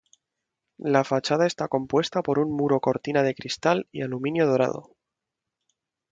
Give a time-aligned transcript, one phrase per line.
[0.79, 4.95] La fachada está compuesta por un muro cortina de cristal y aluminio dorado.